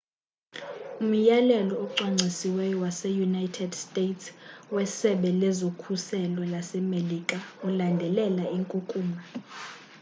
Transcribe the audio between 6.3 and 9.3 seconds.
lasemelika ulandelela inkunkuma